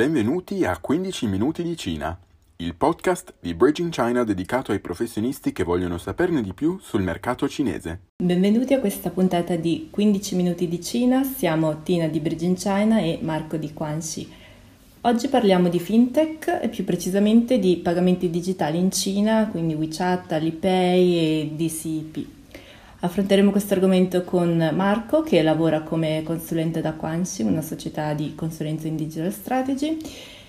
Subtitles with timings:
[0.00, 2.18] Benvenuti a 15 minuti di Cina,
[2.56, 7.46] il podcast di Bridging China dedicato ai professionisti che vogliono saperne di più sul mercato
[7.46, 8.04] cinese.
[8.16, 13.18] Benvenuti a questa puntata di 15 minuti di Cina, siamo Tina di Bridging China e
[13.20, 14.26] Marco di Quanxi.
[15.02, 21.14] Oggi parliamo di fintech e più precisamente di pagamenti digitali in Cina, quindi WeChat, Alipay
[21.14, 22.39] e DCP.
[23.02, 28.88] Affronteremo questo argomento con Marco che lavora come consulente da Quanxi, una società di consulenza
[28.88, 29.96] in digital strategy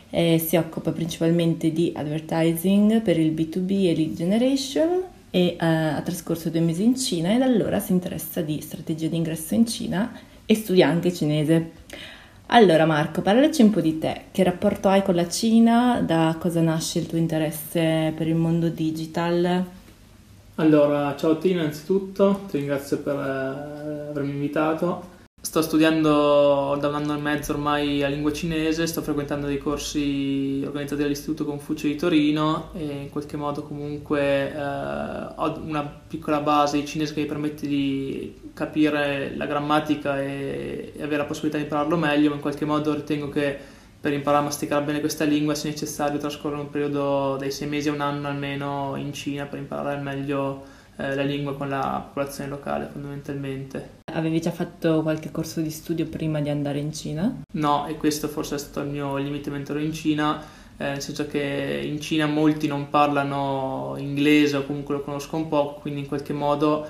[0.10, 6.02] e si occupa principalmente di advertising per il B2B e lead generation e uh, ha
[6.04, 9.66] trascorso due mesi in Cina e da allora si interessa di strategie di ingresso in
[9.66, 10.12] Cina
[10.46, 11.72] e studia anche cinese.
[12.48, 16.60] Allora Marco, parlaci un po' di te, che rapporto hai con la Cina, da cosa
[16.60, 19.80] nasce il tuo interesse per il mondo digital?
[20.62, 25.10] Allora, ciao Tina innanzitutto, ti ringrazio per eh, avermi invitato.
[25.42, 30.62] Sto studiando da un anno e mezzo ormai la lingua cinese, sto frequentando dei corsi
[30.64, 36.80] organizzati dall'Istituto Confucio di Torino e in qualche modo comunque eh, ho una piccola base
[36.80, 41.64] di cinese che mi permette di capire la grammatica e, e avere la possibilità di
[41.64, 43.71] impararlo meglio, ma in qualche modo ritengo che
[44.02, 47.88] per imparare a masticare bene questa lingua sia necessario trascorrere un periodo dai sei mesi
[47.88, 50.64] a un anno almeno in Cina per imparare al meglio
[50.98, 54.00] eh, la lingua con la popolazione locale fondamentalmente.
[54.12, 57.44] Avevi già fatto qualche corso di studio prima di andare in Cina?
[57.54, 60.42] No, e questo forse è stato il mio limite mentre ero in Cina,
[60.78, 65.48] eh, nel senso che in Cina molti non parlano inglese o comunque lo conosco un
[65.48, 66.90] po', quindi in qualche modo eh,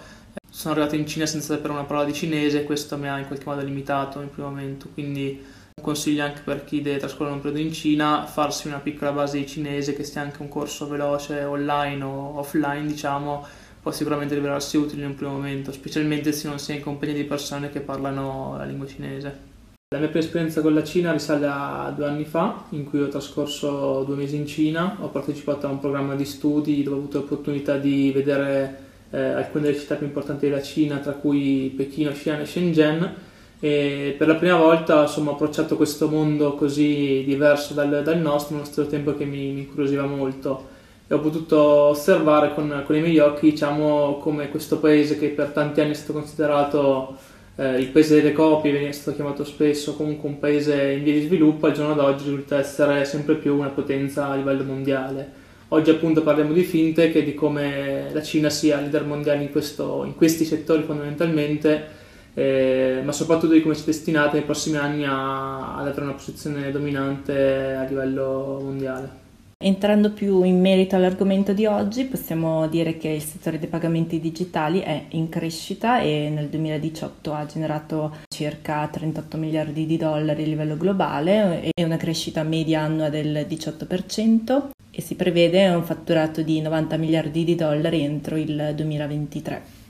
[0.49, 3.27] sono arrivato in Cina senza sapere una parola di cinese e questo mi ha in
[3.27, 7.65] qualche modo limitato in primo momento, quindi consiglio anche per chi deve trascorrere un periodo
[7.65, 12.03] in Cina farsi una piccola base di cinese che sia anche un corso veloce online
[12.03, 13.45] o offline diciamo
[13.81, 17.15] può sicuramente rivelarsi utile in un primo momento specialmente se non si è in compagnia
[17.15, 19.49] di persone che parlano la lingua cinese.
[19.93, 23.09] La mia prima esperienza con la Cina risale a due anni fa, in cui ho
[23.09, 27.17] trascorso due mesi in Cina, ho partecipato a un programma di studi dove ho avuto
[27.17, 32.39] l'opportunità di vedere eh, alcune delle città più importanti della Cina, tra cui Pechino, Xi'an
[32.39, 33.15] e Shenzhen,
[33.63, 38.55] e per la prima volta insomma, ho approcciato questo mondo così diverso dal, dal nostro,
[38.55, 40.67] nello stesso tempo che mi, mi incuriosiva molto
[41.07, 45.49] e ho potuto osservare con, con, i miei occhi diciamo, come questo paese che per
[45.49, 47.17] tanti anni è stato considerato
[47.57, 51.25] eh, il paese delle copie, veniva stato chiamato spesso comunque un paese in via di
[51.25, 55.39] sviluppo, al giorno d'oggi risulta essere sempre più una potenza a livello mondiale.
[55.67, 60.03] Oggi appunto parliamo di fintech e di come la Cina sia leader mondiale in, questo,
[60.03, 61.99] in questi settori fondamentalmente
[62.33, 66.13] eh, ma soprattutto di come si è destinata nei prossimi anni a, ad avere una
[66.13, 69.19] posizione dominante a livello mondiale.
[69.63, 74.79] Entrando più in merito all'argomento di oggi, possiamo dire che il settore dei pagamenti digitali
[74.79, 80.75] è in crescita e nel 2018 ha generato circa 38 miliardi di dollari a livello
[80.77, 86.97] globale e una crescita media annua del 18% e si prevede un fatturato di 90
[86.97, 89.80] miliardi di dollari entro il 2023.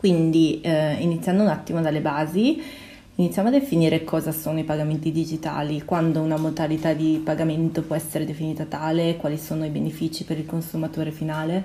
[0.00, 2.58] Quindi eh, iniziando un attimo dalle basi,
[3.16, 8.24] iniziamo a definire cosa sono i pagamenti digitali, quando una modalità di pagamento può essere
[8.24, 11.64] definita tale, quali sono i benefici per il consumatore finale.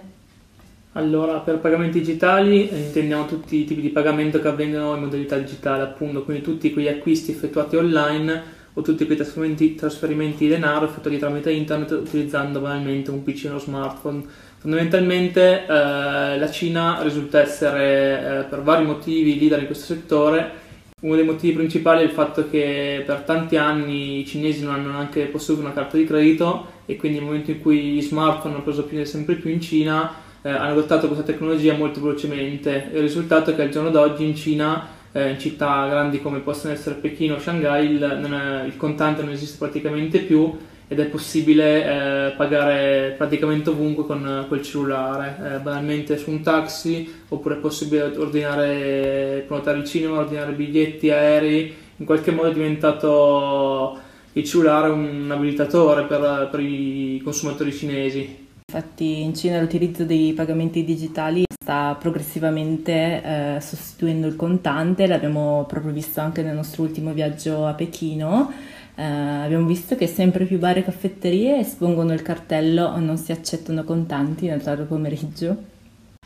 [0.91, 5.37] Allora, per pagamenti digitali eh, intendiamo tutti i tipi di pagamento che avvengono in modalità
[5.37, 10.85] digitale, appunto, quindi tutti quegli acquisti effettuati online o tutti quei trasferimenti, trasferimenti di denaro
[10.85, 14.23] effettuati tramite internet utilizzando banalmente un PC o uno smartphone
[14.65, 20.63] Fondamentalmente eh, la Cina risulta essere eh, per vari motivi leader in questo settore.
[21.01, 24.89] Uno dei motivi principali è il fatto che per tanti anni i cinesi non hanno
[24.89, 28.63] neanche posseduto una carta di credito e quindi nel momento in cui gli smartphone hanno
[28.63, 32.89] preso più, sempre più in Cina eh, hanno adottato questa tecnologia molto velocemente.
[32.91, 36.73] Il risultato è che al giorno d'oggi in Cina, eh, in città grandi come possono
[36.73, 40.57] essere Pechino o Shanghai, il, è, il contante non esiste praticamente più
[40.89, 47.21] ed è possibile eh, pagare praticamente ovunque con quel cellulare, eh, banalmente su un taxi,
[47.29, 53.97] oppure è possibile ordinare, prenotare il cinema, ordinare biglietti aerei, in qualche modo è diventato
[54.33, 58.44] il cellulare un abilitatore per, per i consumatori cinesi.
[58.75, 62.91] Infatti in Cina l'utilizzo dei pagamenti digitali sta progressivamente
[63.23, 68.51] eh, sostituendo il contante, l'abbiamo proprio visto anche nel nostro ultimo viaggio a Pechino
[68.95, 73.83] eh, abbiamo visto che sempre più bar e caffetterie espongono il cartello non si accettano
[73.83, 75.74] contanti nel tardo pomeriggio.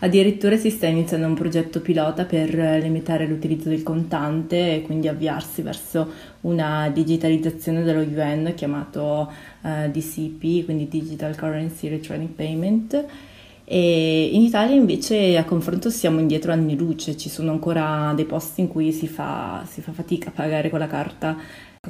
[0.01, 5.62] Addirittura si sta iniziando un progetto pilota per limitare l'utilizzo del contante e quindi avviarsi
[5.62, 6.10] verso
[6.42, 9.30] una digitalizzazione dello yuan chiamato
[9.62, 13.06] uh, DCP, quindi Digital Currency Electronic Payment.
[13.66, 18.62] E in Italia invece a confronto siamo indietro anni luce, ci sono ancora dei posti
[18.62, 21.38] in cui si fa, si fa fatica a pagare con la carta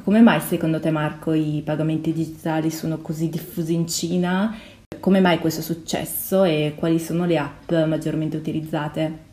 [0.04, 4.56] Come mai secondo te Marco i pagamenti digitali sono così diffusi in Cina?
[5.00, 9.28] Come mai questo è successo e quali sono le app maggiormente utilizzate?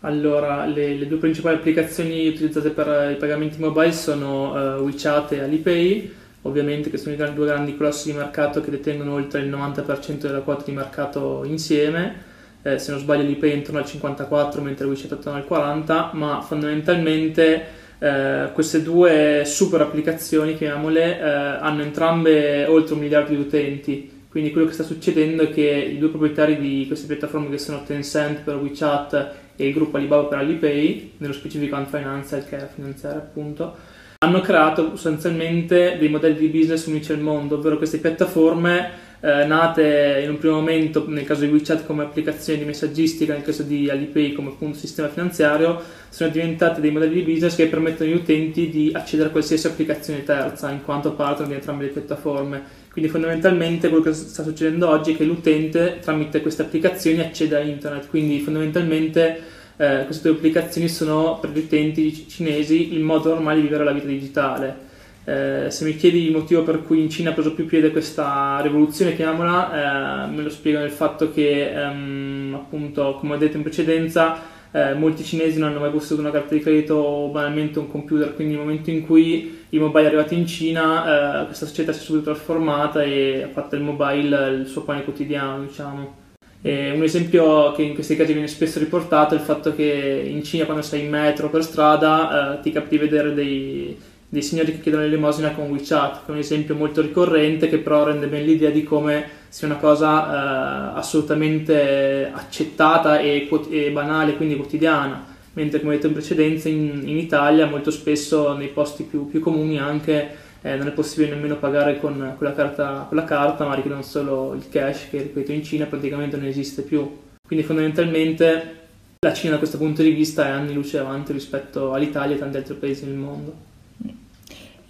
[0.00, 5.40] Allora, le, le due principali applicazioni utilizzate per i pagamenti mobile sono uh, WeChat e
[5.40, 6.10] Alipay,
[6.42, 10.40] ovviamente che sono i due grandi colossi di mercato che detengono oltre il 90% della
[10.40, 12.28] quota di mercato insieme.
[12.62, 16.12] Eh, se non sbaglio Alipay è intorno al 54 mentre WeChat è attorno al 40,
[16.14, 17.66] ma fondamentalmente
[17.98, 24.19] eh, queste due super applicazioni, chiamiamole, eh, hanno entrambe oltre un miliardo di utenti.
[24.30, 27.82] Quindi quello che sta succedendo è che i due proprietari di queste piattaforme che sono
[27.82, 32.68] Tencent per WeChat e il gruppo Alibaba per Alipay, nello specifico Ant Financial che è
[32.72, 33.74] finanziaria appunto,
[34.18, 40.20] hanno creato sostanzialmente dei modelli di business unici al mondo, ovvero queste piattaforme eh, nate
[40.22, 43.90] in un primo momento nel caso di WeChat come applicazione di messaggistica, nel caso di
[43.90, 48.70] Alipay come appunto sistema finanziario, sono diventate dei modelli di business che permettono agli utenti
[48.70, 52.79] di accedere a qualsiasi applicazione terza in quanto partner di entrambe le piattaforme.
[52.92, 57.60] Quindi fondamentalmente quello che sta succedendo oggi è che l'utente tramite queste applicazioni accede a
[57.60, 59.40] internet, quindi fondamentalmente
[59.76, 63.92] eh, queste due applicazioni sono per gli utenti cinesi il modo normale di vivere la
[63.92, 64.88] vita digitale.
[65.24, 68.58] Eh, se mi chiedi il motivo per cui in Cina ha preso più piede questa
[68.60, 73.62] rivoluzione, chiamiamola, eh, me lo spiego nel fatto che, ehm, appunto, come ho detto in
[73.62, 74.38] precedenza,
[74.72, 78.34] eh, molti cinesi non hanno mai posseduto una carta di credito o banalmente un computer,
[78.34, 82.00] quindi nel momento in cui i mobile è arrivato in Cina, eh, questa società si
[82.00, 86.18] è subito trasformata e ha fatto il mobile il suo pane quotidiano, diciamo.
[86.62, 90.42] E un esempio che in questi casi viene spesso riportato è il fatto che in
[90.44, 93.98] Cina quando sei in metro per strada eh, ti capita di vedere dei,
[94.32, 98.04] dei signori che chiedono l'elemosina con WeChat, che è un esempio molto ricorrente che però
[98.04, 104.54] rende bene l'idea di come sia una cosa eh, assolutamente accettata e, e, banale, quindi
[104.54, 109.40] quotidiana, mentre come detto in precedenza in, in Italia molto spesso nei posti più, più
[109.40, 113.66] comuni anche eh, non è possibile nemmeno pagare con, con, la carta, con la carta,
[113.66, 117.18] ma richiedono solo il cash che ripeto in Cina praticamente non esiste più.
[117.44, 118.76] Quindi fondamentalmente
[119.18, 122.58] la Cina da questo punto di vista è anni luce avanti rispetto all'Italia e tanti
[122.58, 123.69] altri paesi nel mondo.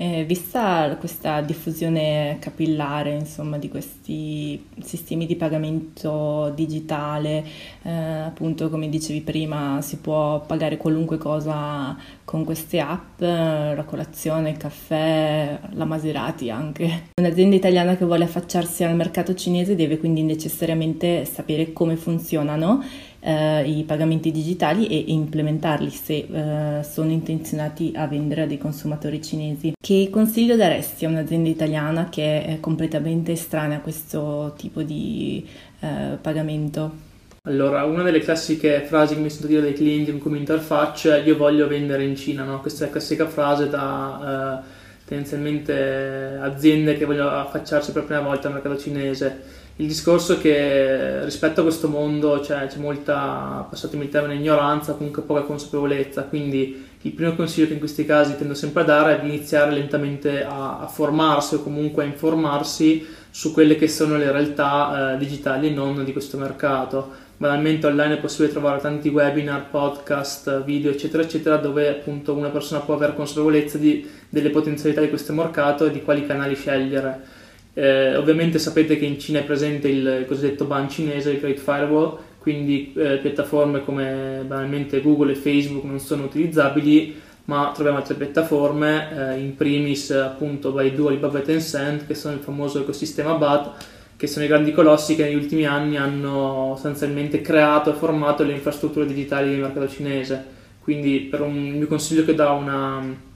[0.02, 7.44] Eh, vista questa diffusione capillare insomma, di questi sistemi di pagamento digitale,
[7.82, 11.94] eh, appunto come dicevi prima si può pagare qualunque cosa
[12.25, 17.08] con queste app, eh, la colazione, il caffè, la Maserati anche.
[17.20, 22.82] Un'azienda italiana che vuole affacciarsi al mercato cinese deve quindi necessariamente sapere come funzionano
[23.21, 29.23] eh, i pagamenti digitali e implementarli se eh, sono intenzionati a vendere a dei consumatori
[29.23, 29.73] cinesi.
[29.81, 35.47] Che consiglio daresti a un'azienda italiana che è completamente estranea a questo tipo di
[35.81, 37.09] eh, pagamento?
[37.45, 41.37] Allora, una delle classiche frasi che mi sento dire dai clienti come interfaccia è io
[41.37, 42.61] voglio vendere in Cina, no?
[42.61, 48.21] Questa è la classica frase da eh, tendenzialmente aziende che vogliono affacciarsi per la prima
[48.21, 53.67] volta al mercato cinese il discorso è che rispetto a questo mondo cioè, c'è molta,
[53.69, 58.37] passatemi il termine, ignoranza, comunque poca consapevolezza, quindi il primo consiglio che in questi casi
[58.37, 63.07] tendo sempre a dare è di iniziare lentamente a, a formarsi o comunque a informarsi
[63.31, 67.28] su quelle che sono le realtà eh, digitali e non di questo mercato.
[67.38, 72.81] Banalmente online è possibile trovare tanti webinar, podcast, video, eccetera, eccetera, dove appunto una persona
[72.81, 77.38] può avere consapevolezza di, delle potenzialità di questo mercato e di quali canali scegliere.
[77.81, 82.19] Eh, ovviamente sapete che in Cina è presente il cosiddetto ban cinese, il Great Firewall,
[82.39, 89.33] quindi eh, piattaforme come banalmente Google e Facebook non sono utilizzabili, ma troviamo altre piattaforme,
[89.33, 93.85] eh, in primis appunto Baidu, Alibaba e Tencent, che sono il famoso ecosistema BAT,
[94.15, 98.53] che sono i grandi colossi che negli ultimi anni hanno sostanzialmente creato e formato le
[98.53, 100.45] infrastrutture digitali del mercato cinese.
[100.83, 103.29] Quindi per un mio consiglio che dà una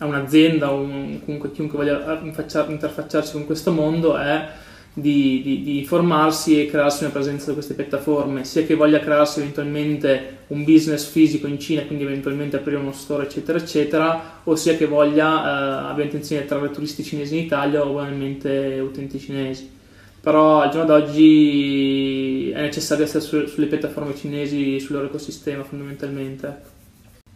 [0.00, 4.48] a un'azienda o un, comunque chiunque voglia interfacciarsi con questo mondo è
[4.92, 9.40] di, di, di, informarsi e crearsi una presenza su queste piattaforme, sia che voglia crearsi
[9.40, 14.76] eventualmente un business fisico in Cina, quindi eventualmente aprire uno store, eccetera, eccetera, o sia
[14.76, 19.78] che voglia, eh, abbia intenzione di attrarre turisti cinesi in Italia o ovviamente utenti cinesi.
[20.20, 26.69] Però al giorno d'oggi è necessario essere su, sulle piattaforme cinesi, sul loro ecosistema fondamentalmente.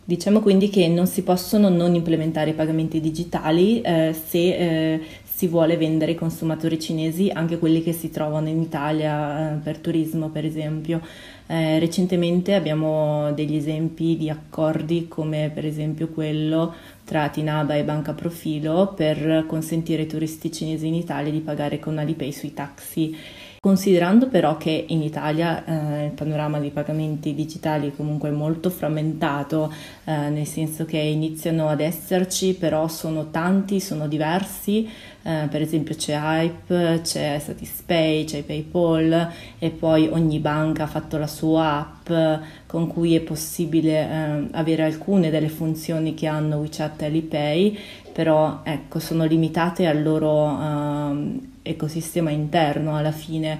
[0.06, 5.46] Diciamo quindi che non si possono non implementare i pagamenti digitali eh, se eh, si
[5.46, 10.28] vuole vendere ai consumatori cinesi, anche quelli che si trovano in Italia eh, per turismo
[10.28, 11.00] per esempio.
[11.46, 18.12] Eh, recentemente abbiamo degli esempi di accordi come per esempio quello tra Tinaba e Banca
[18.12, 23.16] Profilo per consentire ai turisti cinesi in Italia di pagare con Alipay sui taxi
[23.64, 29.72] Considerando però che in Italia eh, il panorama dei pagamenti digitali è comunque molto frammentato,
[30.04, 34.86] eh, nel senso che iniziano ad esserci, però sono tanti, sono diversi,
[35.22, 41.16] eh, per esempio c'è Hype, c'è Satispay, c'è PayPal e poi ogni banca ha fatto
[41.16, 47.00] la sua app con cui è possibile eh, avere alcune delle funzioni che hanno WeChat
[47.00, 47.78] e Alipay,
[48.12, 53.58] però ecco, sono limitate al loro ehm, ecosistema interno alla fine,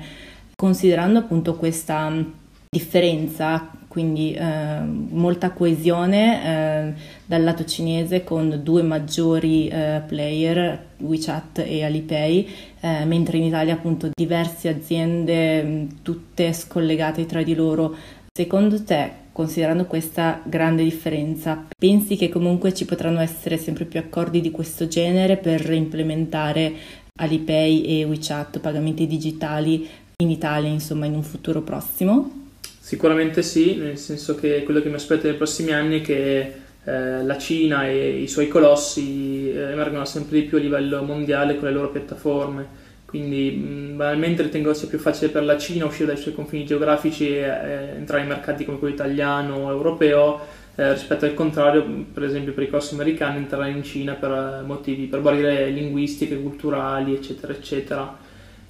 [0.55, 2.13] considerando appunto questa
[2.71, 6.93] differenza, quindi eh, molta coesione eh,
[7.25, 12.49] dal lato cinese con due maggiori eh, player, WeChat e Alipay,
[12.81, 17.95] eh, mentre in Italia appunto diverse aziende tutte scollegate tra di loro.
[18.37, 24.41] Secondo te, considerando questa grande differenza, pensi che comunque ci potranno essere sempre più accordi
[24.41, 26.73] di questo genere per implementare
[27.17, 32.49] Alipay e WeChat, pagamenti digitali in Italia, insomma, in un futuro prossimo?
[32.81, 37.23] Sicuramente sì, nel senso che quello che mi aspetto nei prossimi anni è che eh,
[37.23, 41.69] la Cina e i suoi colossi eh, emergano sempre di più a livello mondiale con
[41.69, 42.67] le loro piattaforme.
[43.05, 47.29] Quindi mh, banalmente ritengo sia più facile per la Cina uscire dai suoi confini geografici
[47.29, 50.41] e eh, entrare in mercati come quello italiano o europeo
[50.77, 54.67] eh, rispetto al contrario, per esempio per i corsi americani entrare in Cina per eh,
[54.67, 58.19] motivi, per barriere linguistiche, culturali, eccetera, eccetera.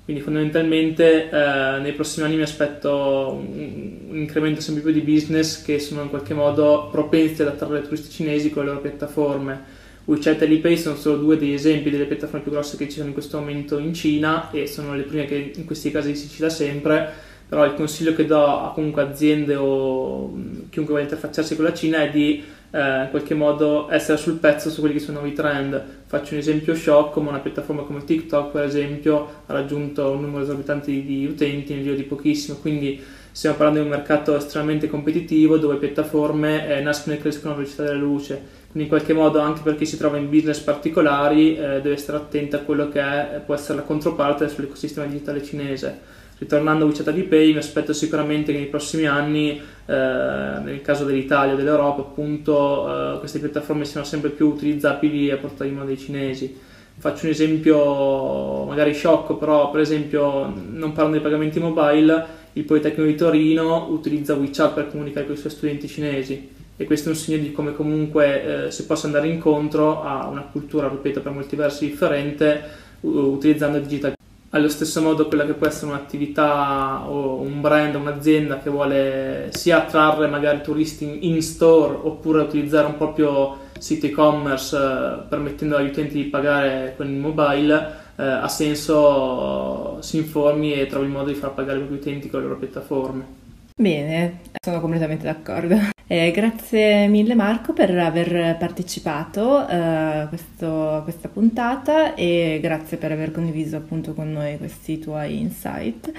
[0.05, 5.79] Quindi fondamentalmente eh, nei prossimi anni mi aspetto un, incremento sempre più di business che
[5.79, 9.83] sono in qualche modo propensi ad attrarre turisti cinesi con le loro piattaforme.
[10.05, 13.07] WeChat e Alipay sono solo due degli esempi delle piattaforme più grosse che ci sono
[13.07, 16.51] in questo momento in Cina e sono le prime che in questi casi si cita
[16.51, 17.11] sempre
[17.55, 20.33] però il consiglio che do a comunque aziende o
[20.71, 22.43] chiunque voglia interfacciarsi con la Cina è di
[22.73, 25.81] eh, in qualche modo essere sul pezzo su quelli che sono i nuovi trend.
[26.05, 30.43] Faccio un esempio sciocco, ma una piattaforma come TikTok, per esempio, ha raggiunto un numero
[30.43, 34.89] esorbitante di, di utenti nel giro di pochissimo, quindi stiamo parlando di un mercato estremamente
[34.89, 38.63] competitivo dove piattaforme eh, nascono e crescono a velocità della luce.
[38.73, 42.19] Quindi in qualche modo anche per chi si trova in business particolari eh, deve stare
[42.19, 47.09] attento a quello che è, può essere la controparte sull'ecosistema digitale cinese ritornando a WeChat
[47.09, 53.15] Alipay mi aspetto sicuramente che nei prossimi anni eh, nel caso dell'Italia o dell'Europa appunto
[53.15, 56.73] eh, queste piattaforme siano sempre più utilizzabili a portata di mano dei cinesi.
[56.97, 63.11] Faccio un esempio magari sciocco però per esempio non parlando di pagamenti mobile il Politecnico
[63.11, 66.53] di Torino utilizza WeChat per comunicare con i suoi studenti cinesi.
[66.77, 70.43] E questo è un segno di come comunque eh, si possa andare incontro a una
[70.43, 74.15] cultura, ripeto, per molti versi differente utilizzando il digital
[74.55, 79.79] allo stesso modo quella che può essere un'attività o un brand, un'azienda che vuole sia
[79.79, 86.15] attrarre magari turisti in store oppure utilizzare un proprio sito e-commerce eh, permettendo agli utenti
[86.15, 91.35] di pagare con il mobile, eh, ha senso si informi e trovi il modo di
[91.35, 93.44] far pagare i propri utenti con le loro piattaforme.
[93.77, 95.77] Bene, sono completamente d'accordo.
[96.07, 103.11] Eh, grazie mille Marco per aver partecipato eh, a questo, questa puntata e grazie per
[103.11, 106.13] aver condiviso appunto con noi questi tuoi insight.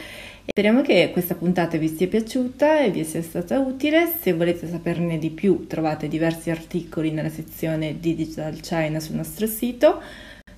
[0.48, 4.06] Speriamo che questa puntata vi sia piaciuta e vi sia stata utile.
[4.20, 9.48] Se volete saperne di più trovate diversi articoli nella sezione di Digital China sul nostro
[9.48, 10.02] sito.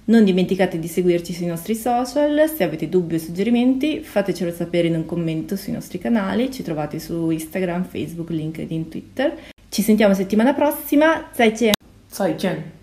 [0.06, 4.96] Non dimenticate di seguirci sui nostri social, se avete dubbi o suggerimenti fatecelo sapere in
[4.96, 9.36] un commento sui nostri canali, ci trovate su Instagram, Facebook, LinkedIn, Twitter.
[9.68, 11.72] Ci sentiamo settimana prossima, 再见！
[12.08, 12.75] 再见！